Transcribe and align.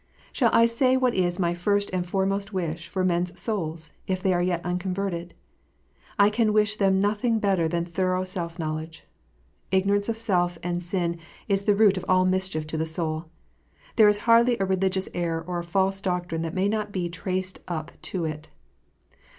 Shall 0.31 0.49
I 0.51 0.65
say 0.65 0.97
what 0.97 1.13
is 1.13 1.37
my 1.37 1.53
first 1.53 1.91
and 1.93 2.07
foremost 2.07 2.51
wish 2.51 2.87
for 2.87 3.05
men 3.05 3.21
s 3.21 3.39
souls, 3.39 3.91
if 4.07 4.19
they 4.19 4.33
are 4.33 4.41
yet 4.41 4.65
unconverted 4.65 5.35
1 6.15 6.25
I 6.25 6.29
can 6.31 6.53
wish 6.53 6.77
them 6.77 6.99
nothing 6.99 7.37
better 7.37 7.67
than 7.67 7.85
thorough 7.85 8.23
self 8.23 8.57
knoivledye. 8.57 9.01
Ignorance 9.69 10.09
of 10.09 10.17
self 10.17 10.57
and 10.63 10.81
sin 10.81 11.19
is 11.47 11.65
the 11.65 11.75
root 11.75 11.97
of 11.97 12.05
all 12.09 12.25
mischief 12.25 12.65
to 12.65 12.77
the 12.77 12.87
soul. 12.87 13.25
There 13.95 14.09
is 14.09 14.17
hardly 14.25 14.57
a 14.59 14.65
re 14.65 14.77
ligious 14.77 15.07
error 15.13 15.43
or 15.45 15.59
a 15.59 15.63
false 15.63 16.01
doctrine 16.01 16.41
that 16.41 16.55
may 16.55 16.67
not 16.67 16.91
be 16.91 17.07
traced 17.07 17.59
up 17.67 17.91
to 18.01 18.25
it. 18.25 18.49